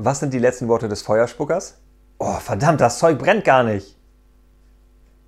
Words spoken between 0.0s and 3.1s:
Was sind die letzten Worte des Feuerspuckers? Oh, verdammt, das